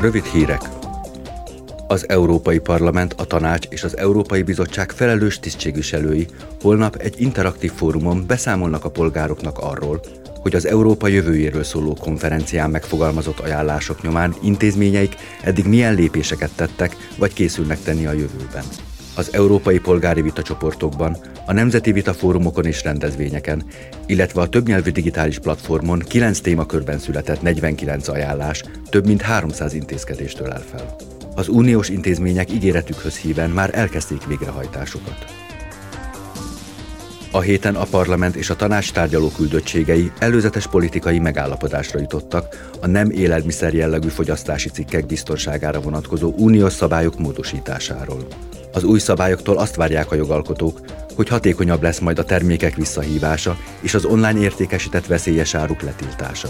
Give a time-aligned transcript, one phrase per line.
[0.00, 0.60] Rövid hírek.
[1.88, 6.26] Az Európai Parlament, a Tanács és az Európai Bizottság felelős tisztségviselői
[6.60, 10.00] holnap egy interaktív fórumon beszámolnak a polgároknak arról,
[10.40, 17.32] hogy az Európa jövőjéről szóló konferencián megfogalmazott ajánlások nyomán intézményeik eddig milyen lépéseket tettek, vagy
[17.32, 18.64] készülnek tenni a jövőben.
[19.16, 23.64] Az európai polgári vitacsoportokban, a nemzeti vitafórumokon és rendezvényeken,
[24.06, 30.62] illetve a többnyelvű digitális platformon 9 témakörben született 49 ajánlás több mint 300 intézkedéstől el
[30.70, 30.96] fel.
[31.34, 35.24] Az uniós intézmények ígéretükhöz híven már elkezdték végrehajtásukat.
[37.30, 43.10] A héten a parlament és a tanács tárgyaló küldöttségei előzetes politikai megállapodásra jutottak a nem
[43.10, 48.26] élelmiszer jellegű fogyasztási cikkek biztonságára vonatkozó uniós szabályok módosításáról.
[48.74, 50.80] Az új szabályoktól azt várják a jogalkotók,
[51.14, 56.48] hogy hatékonyabb lesz majd a termékek visszahívása és az online értékesített veszélyes áruk letiltása.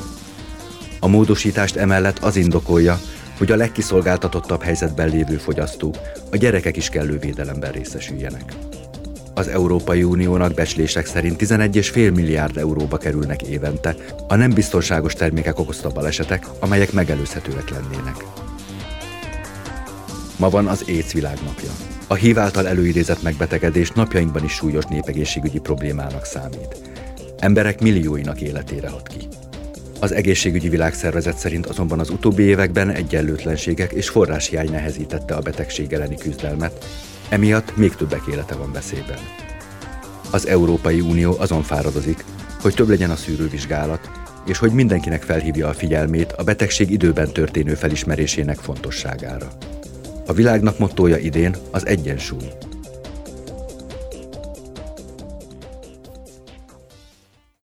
[1.00, 3.00] A módosítást emellett az indokolja,
[3.38, 5.96] hogy a legkiszolgáltatottabb helyzetben lévő fogyasztók,
[6.30, 8.52] a gyerekek is kellő védelemben részesüljenek.
[9.34, 13.94] Az Európai Uniónak becslések szerint 11,5 milliárd euróba kerülnek évente
[14.28, 18.24] a nem biztonságos termékek okozta balesetek, amelyek megelőzhetőek lennének.
[20.36, 21.93] Ma van az AIDS világnapja.
[22.06, 26.76] A hív által előidézett megbetegedés napjainkban is súlyos népegészségügyi problémának számít.
[27.38, 29.28] Emberek millióinak életére hat ki.
[30.00, 36.16] Az egészségügyi világszervezet szerint azonban az utóbbi években egyenlőtlenségek és forráshiány nehezítette a betegség elleni
[36.16, 36.84] küzdelmet,
[37.28, 39.18] emiatt még többek élete van veszélyben.
[40.30, 42.24] Az Európai Unió azon fáradozik,
[42.60, 44.10] hogy több legyen a szűrővizsgálat,
[44.46, 49.48] és hogy mindenkinek felhívja a figyelmét a betegség időben történő felismerésének fontosságára.
[50.26, 52.63] A világnak mottója idén az egyensúly.